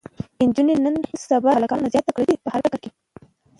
[0.41, 0.95] انجونې نن
[1.27, 2.91] سبا د هلکانو نه زياته تکړه دي په هر ډګر کې